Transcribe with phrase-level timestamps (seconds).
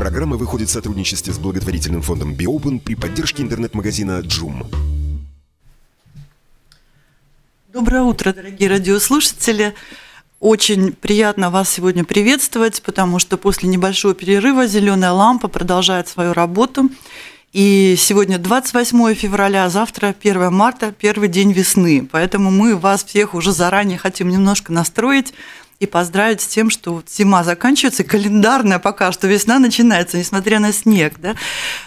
[0.00, 4.66] Программа выходит в сотрудничестве с благотворительным фондом Биопен при поддержке интернет-магазина Джум.
[7.70, 9.74] Доброе утро, дорогие радиослушатели.
[10.38, 16.88] Очень приятно вас сегодня приветствовать, потому что после небольшого перерыва «Зеленая лампа» продолжает свою работу.
[17.52, 22.08] И сегодня 28 февраля, а завтра 1 марта, первый день весны.
[22.10, 25.34] Поэтому мы вас всех уже заранее хотим немножко настроить
[25.80, 30.72] и поздравить с тем, что вот зима заканчивается, календарная пока что весна начинается, несмотря на
[30.72, 31.14] снег.
[31.18, 31.34] Да?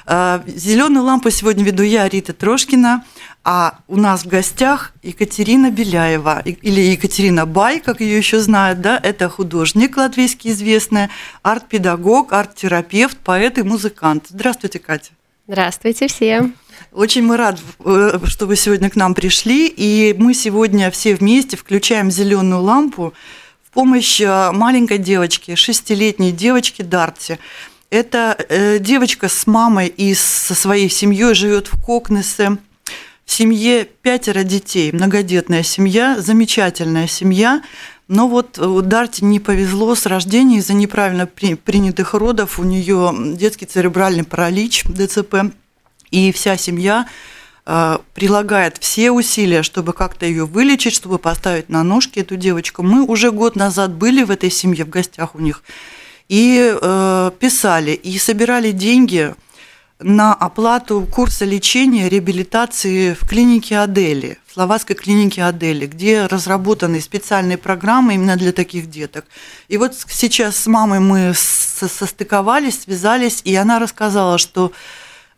[0.05, 3.05] А, Зеленую лампу сегодня веду я, Рита Трошкина,
[3.43, 8.99] а у нас в гостях Екатерина Беляева, или Екатерина Бай, как ее еще знают, да,
[9.01, 11.09] это художник латвийский известный,
[11.43, 14.25] арт-педагог, арт-терапевт, поэт и музыкант.
[14.29, 15.11] Здравствуйте, Катя.
[15.45, 16.55] Здравствуйте всем.
[16.93, 21.57] Очень мы рады, э, что вы сегодня к нам пришли, и мы сегодня все вместе
[21.57, 23.13] включаем зеленую лампу
[23.73, 27.39] помощь э, маленькой девочке, шестилетней девочке Дарти.
[27.89, 32.57] Это э, девочка с мамой и со своей семьей живет в Кокнесе.
[33.25, 37.61] В семье пятеро детей, многодетная семья, замечательная семья.
[38.07, 42.59] Но вот у Дарти не повезло с рождения из-за неправильно принятых родов.
[42.59, 45.53] У нее детский церебральный паралич, ДЦП.
[46.11, 47.09] И вся семья Э,
[47.65, 52.83] прилагает все усилия, чтобы как-то ее вылечить, чтобы поставить на ножки эту девочку.
[52.83, 55.63] Мы уже год назад были в этой семье, в гостях у них,
[56.27, 59.33] и э, писали, и собирали деньги
[59.99, 67.57] на оплату курса лечения, реабилитации в клинике Адели, в словацкой клинике Адели, где разработаны специальные
[67.57, 69.25] программы именно для таких деток.
[69.69, 74.71] И вот сейчас с мамой мы состыковались, связались, и она рассказала, что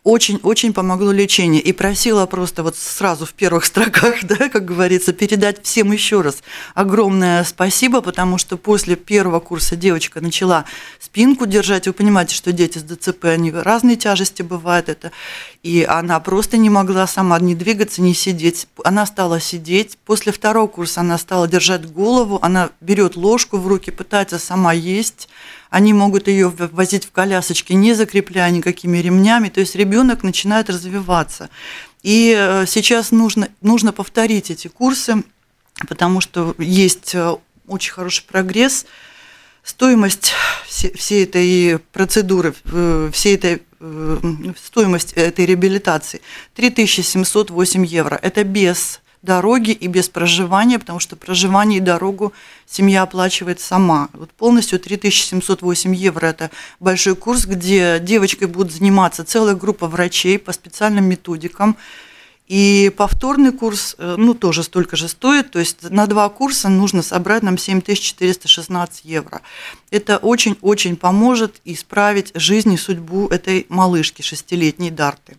[0.05, 1.59] очень-очень помогло лечение.
[1.59, 6.43] И просила просто вот сразу в первых строках, да, как говорится, передать всем еще раз
[6.75, 10.65] огромное спасибо, потому что после первого курса девочка начала
[10.99, 11.87] спинку держать.
[11.87, 15.11] Вы понимаете, что дети с ДЦП, они разные тяжести бывают это.
[15.63, 18.67] И она просто не могла сама не двигаться, не сидеть.
[18.83, 19.97] Она стала сидеть.
[20.05, 25.27] После второго курса она стала держать голову, она берет ложку в руки, пытается сама есть
[25.75, 31.49] они могут ее возить в колясочке, не закрепляя никакими ремнями, то есть ребенок начинает развиваться.
[32.01, 35.21] И э, сейчас нужно, нужно повторить эти курсы,
[35.89, 37.35] потому что есть э,
[37.67, 38.85] очень хороший прогресс.
[39.63, 40.31] Стоимость
[40.65, 43.61] всей этой процедуры, э, всей этой
[44.57, 46.21] стоимость этой реабилитации
[46.53, 48.17] 3708 евро.
[48.21, 52.31] Это без дороги и без проживания, потому что проживание и дорогу
[52.65, 54.09] семья оплачивает сама.
[54.13, 60.53] Вот полностью 3708 евро– это большой курс, где девочкой будут заниматься целая группа врачей по
[60.53, 61.75] специальным методикам.
[62.47, 67.01] И повторный курс, э, ну, тоже столько же стоит, то есть на два курса нужно
[67.01, 69.41] собрать нам 7416 евро.
[69.89, 75.37] Это очень-очень поможет исправить жизнь и судьбу этой малышки, шестилетней Дарты.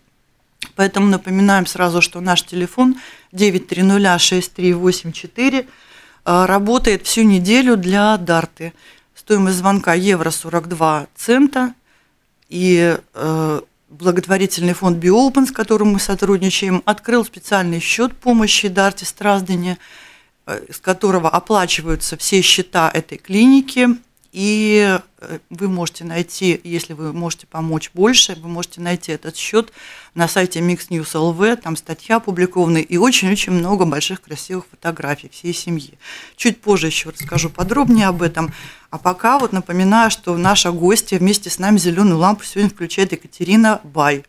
[0.75, 2.97] Поэтому напоминаем сразу, что наш телефон
[3.33, 5.65] 9306384 э,
[6.45, 8.73] работает всю неделю для Дарты.
[9.15, 11.73] Стоимость звонка евро 42 цента.
[12.49, 19.79] И э, благотворительный фонд Биолпен, с которым мы сотрудничаем, открыл специальный счет помощи Дарте Страздане,
[20.45, 23.87] э, с которого оплачиваются все счета этой клиники
[24.31, 29.71] и э, вы можете найти, если вы можете помочь больше, вы можете найти этот счет
[30.13, 35.53] на сайте Mix News LV, там статья опубликована и очень-очень много больших красивых фотографий всей
[35.53, 35.97] семьи.
[36.35, 38.53] Чуть позже еще расскажу подробнее об этом.
[38.89, 43.81] А пока вот напоминаю, что наша гостья вместе с нами зеленую лампу сегодня включает Екатерина
[43.83, 44.23] Бай,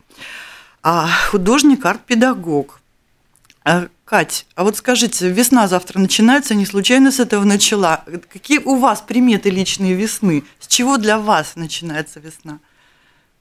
[0.81, 2.78] а художник, арт-педагог.
[3.69, 8.03] А, Кать, а вот скажите, весна завтра начинается, не случайно с этого начала.
[8.33, 10.43] Какие у вас приметы личные весны?
[10.59, 12.57] С чего для вас начинается весна?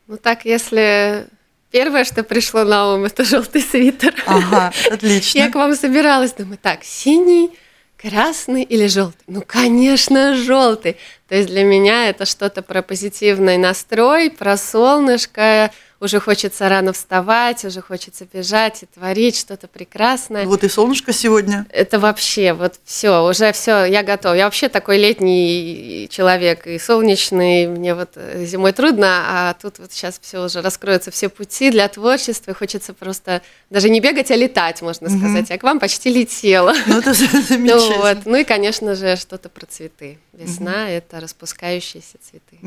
[0.07, 1.27] Ну так, если
[1.71, 4.15] первое, что пришло на ум, это желтый свитер.
[4.27, 5.39] Ага, отлично.
[5.39, 7.51] Я к вам собиралась, думаю, так, синий,
[7.97, 9.23] красный или желтый?
[9.29, 10.99] Ну, конечно, желтый.
[11.29, 17.65] То есть для меня это что-то про позитивный настрой, про солнышко, уже хочется рано вставать,
[17.65, 20.47] уже хочется бежать и творить что-то прекрасное.
[20.47, 21.67] Вот и солнышко сегодня.
[21.71, 24.35] Это вообще вот все, уже все, я готова.
[24.35, 29.93] Я вообще такой летний человек и солнечный, мне вот э, зимой трудно, а тут вот
[29.93, 34.37] сейчас все уже раскроются все пути для творчества, и хочется просто даже не бегать, а
[34.37, 35.51] летать, можно сказать.
[35.51, 36.75] Я к вам почти летела.
[36.87, 37.75] Ну, это замечательно.
[37.75, 38.19] Ну, вот.
[38.25, 40.19] ну и, конечно же, что-то про цветы.
[40.33, 42.59] Весна это распускающиеся цветы.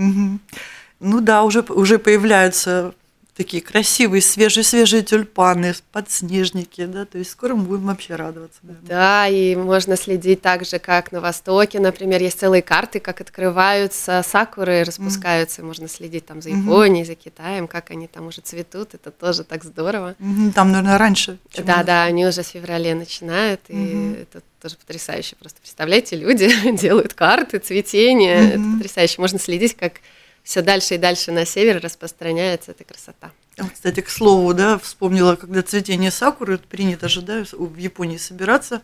[1.00, 2.94] Ну да, уже, уже появляются
[3.36, 8.60] такие красивые, свежие-свежие тюльпаны, подснежники, да, то есть скоро мы будем вообще радоваться.
[8.64, 8.88] наверное.
[8.88, 14.22] Да, и можно следить так же, как на Востоке, например, есть целые карты, как открываются
[14.28, 16.50] сакуры, распускаются, можно следить там за.
[16.52, 20.16] Японией, за Китаем, как они там уже цветут, это тоже так здорово.
[20.20, 21.38] Мгм, Там, наверное, раньше.
[21.52, 21.86] чем у Да, нас.
[21.86, 24.14] да, они уже с февраля начинают, и Мгм.
[24.22, 25.38] это тоже потрясающе.
[25.38, 28.78] Просто представляете, люди делают карты, цветение, это Мгм.
[28.78, 29.16] потрясающе.
[29.22, 29.94] Можно следить, как
[30.44, 33.32] все дальше и дальше на север распространяется эта красота.
[33.58, 38.82] А, Кстати, к слову, да, вспомнила, когда цветение сакуры, принято же, да, в Японии собираться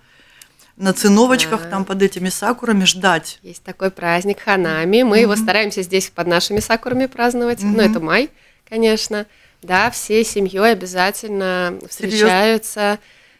[0.75, 1.69] на циновочках, Да.
[1.69, 3.39] там под этими сакурами ждать.
[3.42, 5.01] Есть такой праздник Ханами.
[5.04, 5.42] Мы его Мгм.
[5.44, 7.63] стараемся здесь под нашими сакурами праздновать.
[7.63, 7.80] Ну, Мгм.
[7.80, 8.30] это май,
[8.69, 9.25] конечно.
[9.63, 13.00] Да, всей семьей обязательно встречаются.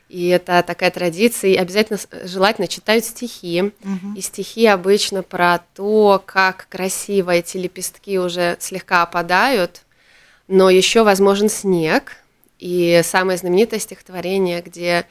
[0.09, 1.51] И это такая традиция.
[1.51, 3.74] И обязательно желательно читают стихи.
[3.83, 4.15] Мгм.
[4.15, 9.81] И стихи обычно про то, как красиво эти лепестки уже слегка опадают,
[10.48, 12.13] но еще возможен снег.
[12.59, 15.06] И самое знаменитое стихотворение, где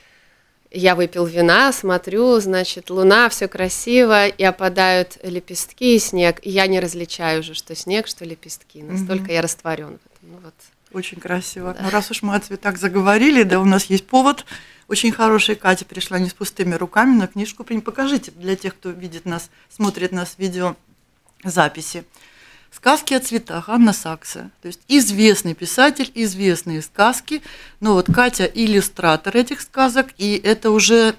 [0.70, 6.40] я выпил вина, смотрю, значит, луна, все красиво, и опадают лепестки и снег.
[6.42, 8.82] И я не различаю уже, что снег, что лепестки.
[8.82, 9.32] Настолько Мгм.
[9.32, 10.22] я растворен в этом.
[10.22, 10.54] Ну, вот.
[10.92, 11.76] Очень красиво.
[11.80, 14.44] Ну, раз уж мы о цветах заговорили, да, у нас есть повод.
[14.88, 15.56] Очень хороший.
[15.56, 20.12] Катя пришла не с пустыми руками, на книжку покажите для тех, кто видит нас, смотрит
[20.12, 22.04] нас в видеозаписи.
[22.70, 24.50] Сказки о цветах Анна Сакса.
[24.60, 27.42] То есть известный писатель, известные сказки.
[27.80, 31.16] Но вот Катя иллюстратор этих сказок, и это уже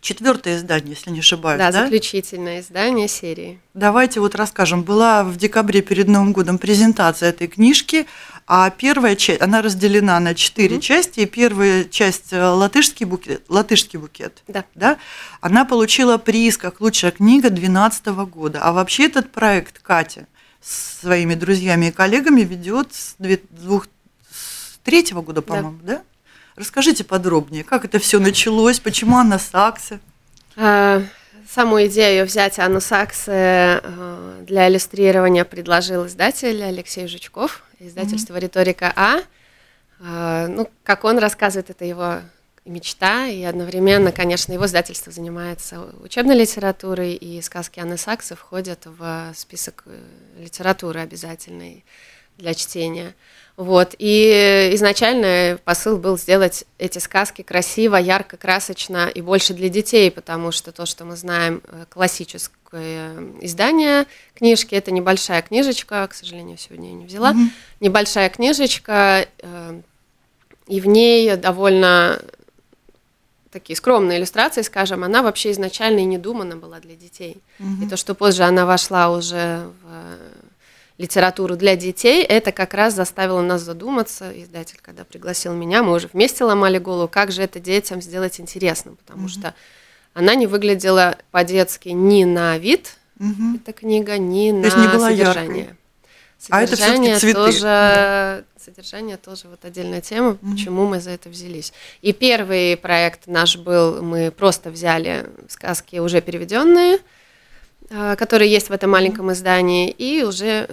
[0.00, 1.58] четвертое издание, если не ошибаюсь.
[1.58, 1.84] Да, да?
[1.84, 3.58] заключительное издание серии.
[3.74, 4.84] Давайте вот расскажем.
[4.84, 8.06] Была в декабре перед Новым годом презентация этой книжки,
[8.48, 10.80] а первая часть, она разделена на четыре Мгм.
[10.82, 11.20] части.
[11.20, 14.64] И первая часть э, латышский букет, латышский букет, Да.
[14.74, 14.98] да,
[15.40, 18.60] она получила приз как лучшая книга 2012 года.
[18.62, 20.26] А вообще этот проект Катя
[20.62, 26.02] с своими друзьями и коллегами ведет с 2003 года, по-моему, да?
[26.56, 30.00] Расскажите подробнее, как это все началось, почему Анна Сакса?
[30.56, 31.02] А,
[31.48, 33.80] Саму идею взять Анну Сакс э,
[34.46, 39.22] для иллюстрирования предложил издатель Алексей Жучков, издательство «Риторика А».
[40.00, 42.20] А, Ну, как он рассказывает, это его
[42.66, 49.32] мечта, и одновременно, конечно, его издательство занимается учебной литературой, и сказки Анны Сакса входят в
[49.34, 50.02] список э,
[50.38, 51.84] литературы обязательной
[52.36, 53.14] для чтения.
[53.56, 53.94] Вот.
[53.98, 60.52] И изначально посыл был сделать эти сказки красиво, ярко, красочно и больше для детей, потому
[60.52, 64.04] что то, что мы знаем, э, классическое издание
[64.34, 67.50] книжки, это небольшая книжечка, к сожалению, сегодня я не взяла, Мгм.
[67.80, 69.80] небольшая книжечка, э,
[70.66, 72.20] и в ней довольно
[73.52, 77.38] такие скромные иллюстрации, скажем, она вообще изначально и не думана была для детей.
[77.82, 80.35] И то, что позже она вошла уже в
[80.98, 84.30] литературу для детей, это как раз заставило нас задуматься.
[84.34, 88.96] Издатель, когда пригласил меня, мы уже вместе ломали голову, как же это детям сделать интересным,
[88.96, 89.28] потому Мгм.
[89.28, 89.54] что
[90.14, 93.56] она не выглядела по-детски ни на вид, Мгм.
[93.62, 95.58] эта книга, ни на есть не была содержание.
[95.58, 95.76] яркой.
[96.50, 97.34] А это Содержание цветы.
[97.34, 100.52] тоже, содержание тоже вот отдельная тема, Мгм.
[100.52, 101.72] почему мы за это взялись.
[102.02, 106.98] И первый проект наш был, мы просто взяли сказки уже переведенные,
[107.88, 110.68] которые есть в этом маленьком издании, и уже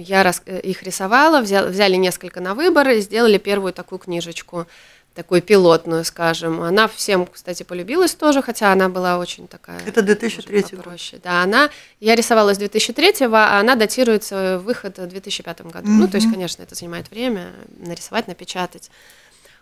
[0.00, 4.66] я э, их рисовала, взял- взяли несколько на выбор и сделали первую такую книжечку,
[5.14, 6.62] такую пилотную, скажем.
[6.62, 9.80] Она всем, кстати, полюбилась тоже, хотя она была очень такая...
[9.84, 10.84] Это 2003 может, год.
[10.84, 11.20] попроще.
[11.22, 15.88] Да, она, я рисовала с 2003, а она датируется выход в 2005 году.
[15.88, 18.90] Ну, то есть, конечно, это занимает время, нарисовать, напечатать.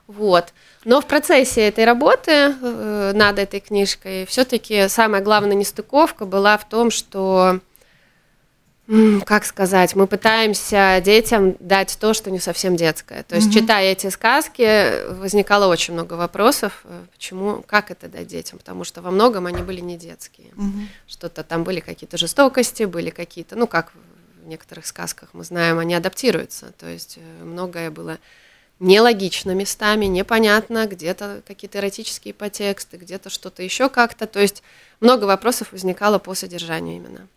[0.09, 0.55] Вот.
[0.85, 6.67] Но в процессе этой работы э, над этой книжкой все-таки самая главная нестыковка была в
[6.67, 7.61] том, что,
[9.27, 13.23] как сказать, мы пытаемся детям дать то, что не совсем детское.
[13.23, 13.55] То есть, Мгм.
[13.55, 19.03] читая эти сказки, возникало очень много вопросов, э, почему, как это дать детям, потому что
[19.03, 20.49] во многом они были не детские.
[20.55, 20.89] Мгм.
[21.07, 23.93] Что-то там были какие-то жестокости, были какие-то, ну, как
[24.43, 26.73] в некоторых сказках мы знаем, они адаптируются.
[26.79, 28.17] То есть э, многое было
[28.81, 34.27] нелогично местами, непонятно, где-то какие-то эротические подтексты, где-то что-то еще как-то.
[34.27, 34.63] То есть
[35.01, 37.29] много вопросов возникало по содержанию именно.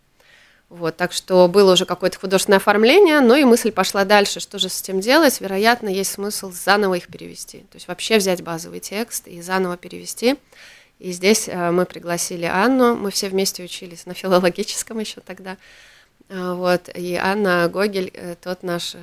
[0.69, 4.69] Вот, так что было уже какое-то художественное оформление, но и мысль пошла дальше, что же
[4.69, 5.41] с этим делать.
[5.41, 7.59] Вероятно, есть смысл заново их перевести.
[7.71, 10.37] То есть вообще взять базовый текст и заново перевести.
[10.99, 15.57] И здесь э, мы пригласили Анну, мы все вместе учились на филологическом еще тогда.
[16.29, 18.95] Э, вот, и Анна Гогель, э, тот наш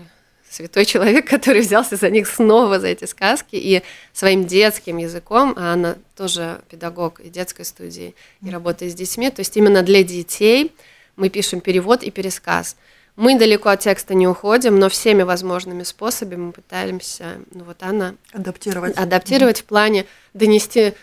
[0.50, 5.72] святой человек, который взялся за них снова, за эти сказки, и своим детским языком, а
[5.72, 10.72] она тоже педагог и детской студии, и работает с детьми, то есть именно для детей
[11.16, 12.76] мы пишем перевод и пересказ.
[13.16, 18.14] Мы далеко от текста не уходим, но всеми возможными способами мы пытаемся, ну вот Анна...
[18.32, 18.96] Адаптировать.
[18.96, 19.62] Адаптировать mm-hmm.
[19.62, 20.94] в плане донести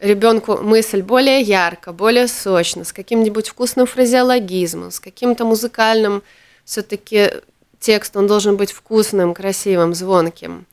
[0.00, 6.22] ребенку мысль более ярко, более сочно, с каким-нибудь вкусным фразеологизмом, с каким-то музыкальным
[6.64, 7.30] все-таки
[7.84, 10.66] текст, он должен быть вкусным, красивым, звонким.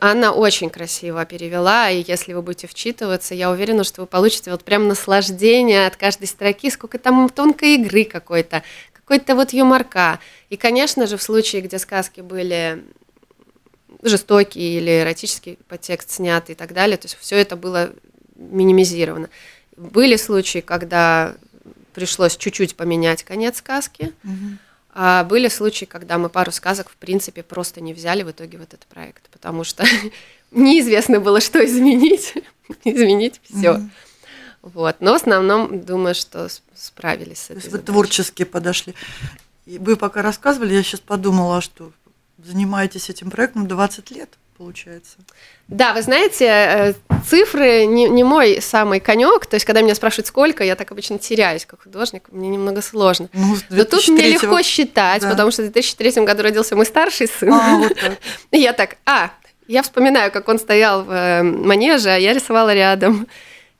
[0.00, 4.64] Анна очень красиво перевела, и если вы будете вчитываться, я уверена, что вы получите вот
[4.64, 10.18] прям наслаждение от каждой строки, сколько там тонкой игры какой-то, какой-то вот юморка.
[10.50, 12.82] И, конечно же, в случае, где сказки были
[14.02, 17.90] жестокие или эротический подтекст снят и так далее, то есть все это было
[18.34, 19.28] минимизировано.
[19.76, 21.36] Были случаи, когда
[21.94, 24.58] пришлось чуть-чуть поменять конец сказки, угу.
[24.98, 28.62] А были случаи, когда мы пару сказок, в принципе, просто не взяли в итоге в
[28.62, 29.84] этот проект, потому что
[30.50, 32.32] неизвестно было, что изменить,
[32.84, 33.82] изменить все.
[34.62, 34.96] Вот.
[35.00, 38.94] Но в основном думаю, что справились с этой То есть вы творчески подошли.
[39.66, 41.92] И вы пока рассказывали, я сейчас подумала, что
[42.38, 45.16] занимаетесь этим проектом 20 лет получается.
[45.68, 46.94] Да, вы знаете, э,
[47.28, 49.46] цифры не, не мой самый конек.
[49.46, 53.28] То есть, когда меня спрашивают, сколько, я так обычно теряюсь как художник, мне немного сложно.
[53.32, 55.30] Ну, Но тут мне легко считать, да.
[55.30, 57.52] потому что в 2003 году родился мой старший сын.
[57.52, 58.18] А, вот так.
[58.50, 59.30] И я так, а,
[59.68, 63.26] я вспоминаю, как он стоял в э, манеже, а я рисовала рядом.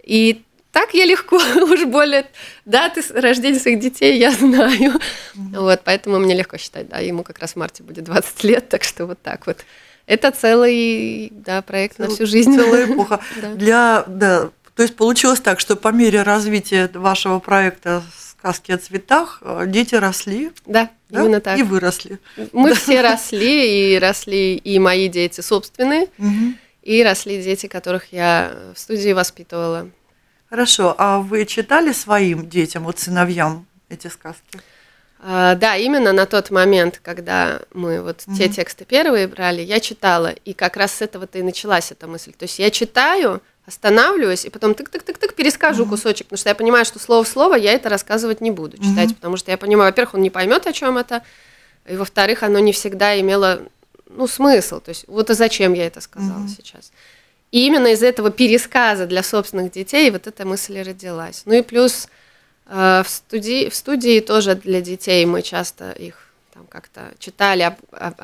[0.03, 0.43] И
[0.73, 2.27] так я легко, уж более
[2.65, 4.93] даты рождения своих детей я знаю.
[5.35, 5.61] Mm-hmm.
[5.61, 8.85] Вот, поэтому мне легко считать, да, ему как раз в марте будет 20 лет, так
[8.85, 9.65] что вот так вот.
[10.07, 12.55] Это целый да, проект Цел, на всю жизнь.
[12.55, 13.21] Целая эпоха.
[13.43, 13.55] да.
[13.55, 19.43] Для, да, то есть получилось так, что по мере развития вашего проекта «Сказки о цветах»
[19.67, 20.53] дети росли.
[20.67, 21.23] Да, да?
[21.23, 21.59] именно так.
[21.59, 22.21] И выросли.
[22.53, 22.75] Мы да.
[22.77, 26.55] все росли, и росли и мои дети собственные, угу.
[26.83, 29.91] и росли дети, которых я в студии воспитывала.
[30.51, 34.61] Хорошо, а вы читали своим детям, вот сыновьям эти сказки?
[35.19, 38.37] А, да, именно на тот момент, когда мы вот mm-hmm.
[38.37, 42.33] те тексты первые брали, я читала, и как раз с этого-то и началась эта мысль.
[42.33, 45.89] То есть я читаю, останавливаюсь, и потом тык-тык-тык-тык перескажу mm-hmm.
[45.89, 49.11] кусочек, потому что я понимаю, что слово в слово я это рассказывать не буду читать,
[49.11, 49.15] mm-hmm.
[49.15, 51.23] потому что я понимаю, во-первых, он не поймет, о чем это,
[51.87, 53.63] и во-вторых, оно не всегда имело
[54.09, 54.81] ну, смысл.
[54.81, 56.57] То есть вот и зачем я это сказала mm-hmm.
[56.57, 56.93] сейчас.
[57.53, 61.43] И именно из этого пересказа для собственных детей вот эта мысль родилась.
[61.45, 62.09] Ну и плюс
[62.67, 67.77] в студии, в студии тоже для детей мы часто их там как-то читали,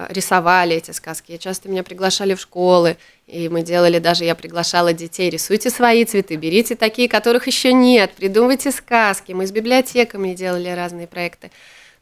[0.09, 1.37] рисовали эти сказки.
[1.37, 2.97] Часто меня приглашали в школы,
[3.27, 8.13] и мы делали даже, я приглашала детей, рисуйте свои цветы, берите такие, которых еще нет,
[8.13, 9.33] придумывайте сказки.
[9.33, 11.51] Мы с библиотеками делали разные проекты.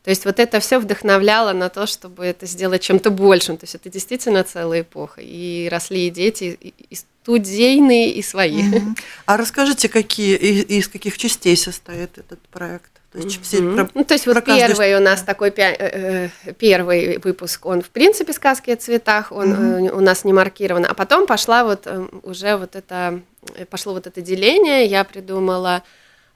[0.04, 3.58] То есть вот это все вдохновляло на то, чтобы это сделать чем-то большим.
[3.58, 5.20] То есть это действительно целая эпоха.
[5.20, 6.96] И росли и дети, и
[7.30, 8.62] студийные, и свои.
[9.26, 12.90] А расскажите, какие, из каких частей состоит этот проект?
[13.12, 13.42] То есть, mm-hmm.
[13.42, 14.96] все про, ну, то есть вот первый каждый...
[14.96, 19.90] у нас такой э, э, первый выпуск, он в принципе сказки о цветах, он mm-hmm.
[19.90, 21.88] у нас не маркирован, а потом пошла вот
[22.22, 23.20] уже вот это
[23.68, 25.82] пошло вот это деление, я придумала,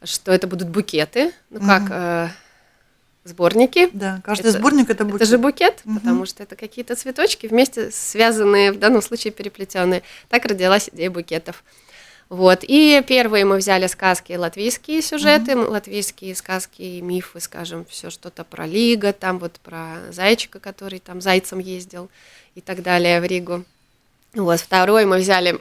[0.03, 1.89] что это будут букеты, ну mm-hmm.
[1.89, 2.31] как
[3.25, 3.89] сборники.
[3.93, 5.23] Да, каждый это, сборник это букет.
[5.23, 5.99] Это же букет, угу.
[5.99, 10.03] потому что это какие-то цветочки вместе связанные, в данном случае переплетенные.
[10.29, 11.65] Так родилась идея букетов.
[12.29, 12.61] Вот.
[12.63, 18.67] И первые мы взяли сказки латвийские сюжеты, mm латвийские сказки, мифы, скажем, все что-то про
[18.67, 22.11] Лига, там вот про зайчика, который там зайцем ездил
[22.55, 23.65] и так далее в Ригу.
[24.35, 24.61] Вот.
[24.61, 25.61] Второй мы взяли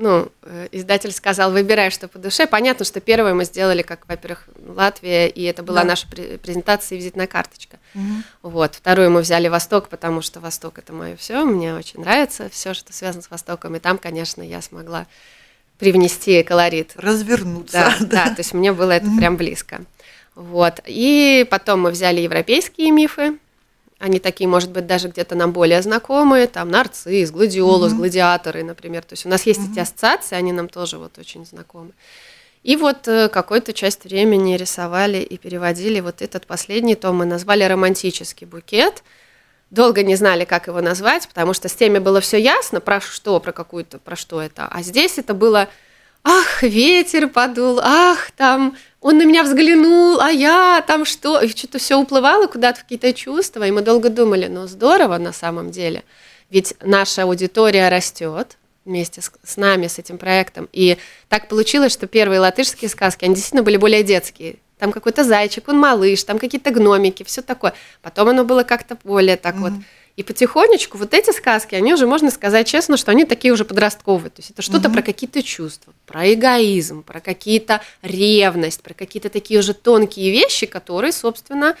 [0.00, 2.46] ну, э, издатель сказал, выбирай, что по душе.
[2.46, 5.88] Понятно, что первое мы сделали, как, во-первых, Латвия, и это была да.
[5.88, 7.78] наша презентация и визитная карточка.
[7.94, 8.50] Угу.
[8.50, 8.76] Вот.
[8.76, 12.94] Вторую мы взяли Восток, потому что Восток это мое все, мне очень нравится все, что
[12.94, 15.06] связано с Востоком, и там, конечно, я смогла
[15.78, 16.92] привнести колорит.
[16.96, 17.94] Развернуться.
[18.00, 19.82] Да, да, то есть мне было это прям близко.
[20.34, 20.80] Вот.
[20.86, 23.36] И потом мы взяли европейские мифы,
[24.00, 27.96] они такие, может быть, даже где-то нам более знакомые, там нарцисс, гладиолус, mm-hmm.
[27.96, 29.04] гладиаторы, например.
[29.04, 29.72] То есть у нас есть mm-hmm.
[29.72, 31.92] эти ассоциации, они нам тоже вот очень знакомы.
[32.62, 37.62] И вот э, какую-то часть времени рисовали и переводили вот этот последний том, мы назвали
[37.62, 39.04] «Романтический букет».
[39.70, 43.38] Долго не знали, как его назвать, потому что с теми было все ясно, про что,
[43.38, 44.66] про какую-то, про что это.
[44.66, 45.68] А здесь это было
[46.24, 51.40] «Ах, ветер подул, ах, там он на меня взглянул, а я там что?
[51.40, 55.32] И что-то все уплывало куда-то в какие-то чувства, и мы долго думали, ну здорово на
[55.32, 56.04] самом деле,
[56.50, 62.40] ведь наша аудитория растет вместе с, нами, с этим проектом, и так получилось, что первые
[62.40, 67.22] латышские сказки, они действительно были более детские, там какой-то зайчик, он малыш, там какие-то гномики,
[67.22, 67.74] все такое.
[68.00, 69.60] Потом оно было как-то более так mm-hmm.
[69.60, 69.72] вот
[70.16, 74.30] и потихонечку вот эти сказки, они уже, можно сказать честно, что они такие уже подростковые.
[74.30, 74.96] То есть это что-то угу.
[74.96, 81.12] про какие-то чувства, про эгоизм, про какие-то ревность, про какие-то такие уже тонкие вещи, которые,
[81.12, 81.76] собственно,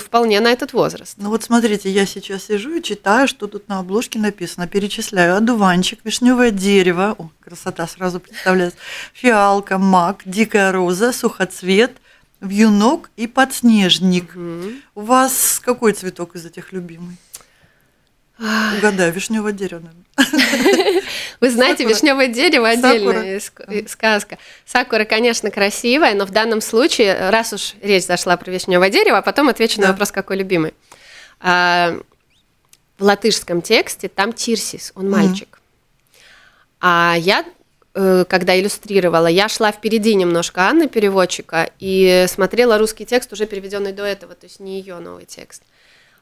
[0.00, 1.14] вполне на этот возраст.
[1.16, 4.66] Ну вот смотрите, я сейчас сижу и читаю, что тут на обложке написано.
[4.66, 5.36] Перечисляю.
[5.36, 8.78] Одуванчик, вишневое дерево, о, красота сразу представляется,
[9.14, 11.92] фиалка, мак, дикая роза, сухоцвет,
[12.40, 14.36] вьюнок и подснежник.
[14.36, 14.72] Угу.
[14.96, 17.16] У вас какой цветок из этих любимый?
[18.38, 19.82] Угадаю, вишневое дерево,
[21.40, 23.40] Вы знаете, вишневое дерево отдельная
[23.88, 24.38] сказка.
[24.64, 29.22] Сакура, конечно, красивая, но в данном случае, раз уж речь зашла про вишневое дерево, а
[29.22, 30.74] потом отвечу на вопрос, какой любимый.
[31.40, 31.96] А,
[32.98, 35.60] в латышском тексте там Тирсис, он мальчик.
[36.80, 37.44] А я,
[37.94, 43.92] э, когда иллюстрировала, я шла впереди немножко Анны, переводчика, и смотрела русский текст, уже переведенный
[43.92, 45.62] до этого, то есть не ее новый текст.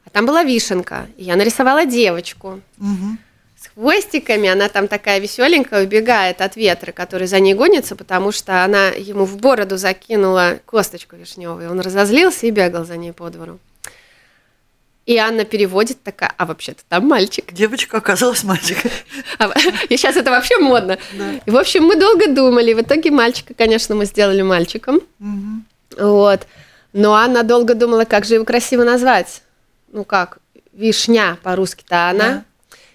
[0.05, 1.07] А там была вишенка.
[1.17, 2.61] И я нарисовала девочку.
[2.77, 3.17] Угу.
[3.59, 8.63] С хвостиками, она там такая веселенькая, убегает от ветра, который за ней гонится, потому что
[8.63, 11.71] она ему в бороду закинула косточку вишневую.
[11.71, 13.59] Он разозлился и бегал за ней по двору.
[15.05, 17.51] И Анна переводит такая, а вообще-то там мальчик.
[17.51, 18.89] Девочка оказалась мальчиком.
[19.37, 19.51] А,
[19.89, 20.97] и сейчас это вообще модно.
[21.13, 21.33] Да.
[21.45, 22.73] И, в общем, мы долго думали.
[22.73, 25.01] В итоге мальчика, конечно, мы сделали мальчиком.
[25.19, 26.05] Угу.
[26.05, 26.47] Вот.
[26.93, 29.41] Но Анна долго думала, как же его красиво назвать
[29.93, 30.39] ну как,
[30.73, 32.29] вишня по-русски-то она.
[32.29, 32.43] Да.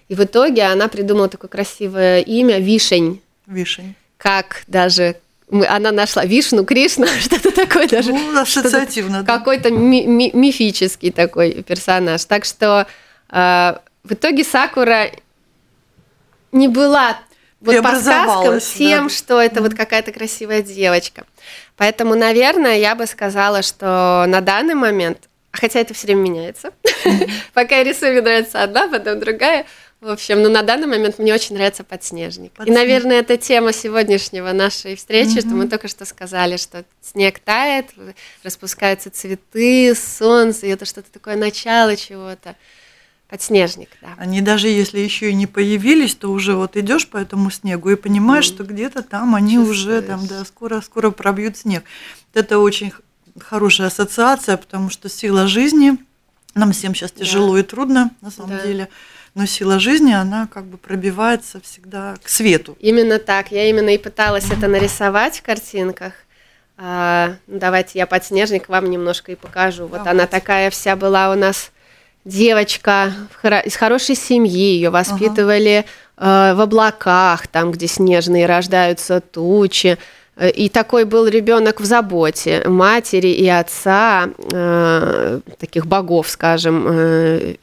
[0.09, 3.21] И в итоге она придумала такое красивое имя Вишень.
[3.47, 3.95] Вишень.
[4.17, 5.15] Как даже
[5.49, 8.11] мы, она нашла Вишну, Кришна, что-то такое даже.
[8.11, 9.23] Ну, ассоциативно.
[9.23, 9.37] Да.
[9.37, 12.23] Какой-то ми- ми- мифический такой персонаж.
[12.25, 12.85] Так что
[13.29, 15.11] э, в итоге Сакура
[16.51, 17.17] не была
[17.61, 19.13] вот по сказкам тем, да.
[19.13, 21.25] что это вот какая-то красивая девочка.
[21.77, 26.71] Поэтому, наверное, я бы сказала, что на данный момент Хотя это все время меняется.
[27.53, 29.65] Пока я рисую, мне нравится одна, потом другая.
[29.99, 32.53] В общем, ну на данный момент мне очень нравится подснежник.
[32.53, 32.67] подснежник.
[32.67, 37.87] И, наверное, это тема сегодняшнего нашей встречи, что мы только что сказали, что снег тает,
[38.43, 42.55] распускаются цветы, солнце, и это что-то такое начало чего-то.
[43.27, 44.15] Подснежник, да.
[44.17, 47.95] Они даже если еще и не появились, то уже вот идешь по этому снегу и
[47.95, 48.53] понимаешь, mm.
[48.55, 49.79] что где-то там они Чувствуешь.
[49.81, 51.83] уже там, да, скоро-скоро пробьют снег.
[52.33, 52.91] Это очень
[53.39, 55.97] хорошая ассоциация, потому что сила жизни,
[56.55, 57.59] нам всем сейчас тяжело да.
[57.59, 58.65] и трудно, на самом да.
[58.65, 58.89] деле,
[59.35, 62.75] но сила жизни, она как бы пробивается всегда к свету.
[62.79, 63.51] Именно так.
[63.51, 66.13] Я именно и пыталась это нарисовать в картинках.
[66.77, 69.83] А, ну, давайте я подснежник вам немножко и покажу.
[69.83, 69.97] Давайте.
[69.99, 71.71] Вот она такая вся была у нас
[72.25, 73.13] девочка
[73.65, 76.51] из хорошей семьи, ее воспитывали ага.
[76.51, 79.97] э, в облаках, там, где снежные рождаются тучи.
[80.39, 87.55] И такой был ребенок в заботе матери и отца, э, таких богов, скажем, э,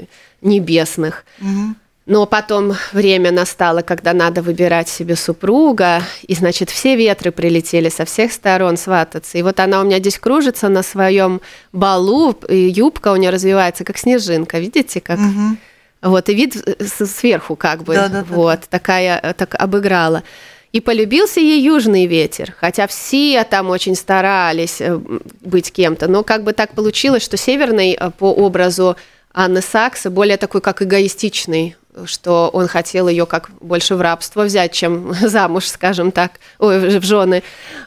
[0.42, 1.24] небесных.
[1.40, 1.74] Угу.
[2.06, 8.04] Но потом время настало, когда надо выбирать себе супруга, и, значит, все ветры прилетели со
[8.04, 9.38] всех сторон свататься.
[9.38, 11.40] И вот она у меня здесь кружится на своем
[11.72, 15.18] балу, и юбка у нее развивается, как снежинка, видите, как...
[15.18, 15.56] Угу.
[16.02, 16.54] Вот, и вид
[16.88, 18.66] сверху как бы, да, да, вот, да.
[18.70, 20.22] такая, так обыграла.
[20.72, 24.98] И полюбился ей южный ветер, хотя все там очень старались э,
[25.40, 28.96] быть кем-то, но как бы так получилось, что северный э, по образу
[29.32, 34.72] Анны Сакса более такой как эгоистичный, что он хотел ее как больше в рабство взять,
[34.72, 37.42] чем замуж, скажем так, ой, в жены.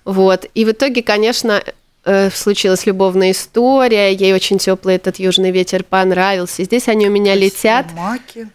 [0.05, 0.45] Вот.
[0.53, 1.61] И в итоге, конечно,
[2.05, 6.63] э, случилась любовная история, ей очень теплый этот южный ветер понравился.
[6.63, 7.87] Здесь они у меня летят.
[7.93, 8.49] Маки.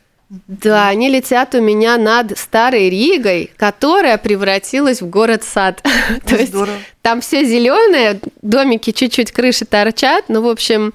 [0.47, 5.83] Да, они летят у меня над Старой Ригой, которая превратилась в город-сад.
[6.27, 6.55] То есть
[7.03, 10.95] там все зеленое, домики чуть-чуть крыши торчат, ну, в общем,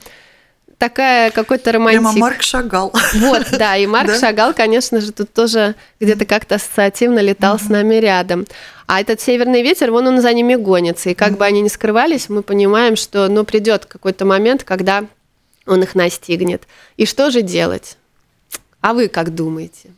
[0.79, 2.01] такая какой-то романтик.
[2.01, 2.93] Прямо Марк Шагал.
[3.13, 7.95] Вот, да, и Марк Шагал, конечно же, тут тоже где-то как-то ассоциативно летал с нами
[7.95, 8.47] рядом.
[8.87, 11.11] А этот северный ветер, вон он за ними гонится.
[11.11, 15.05] И как бы они ни скрывались, мы понимаем, что ну, придет какой-то момент, когда
[15.67, 16.63] он их настигнет.
[16.97, 17.98] И что же делать?
[18.81, 19.91] А вы как думаете?